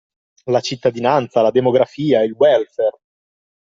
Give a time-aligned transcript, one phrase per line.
[0.45, 2.97] La cittadinanza, la demografia, il welfare.